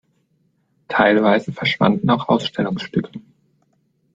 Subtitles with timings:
[0.87, 3.11] Teilweise verschwanden auch Ausstellungsstücke.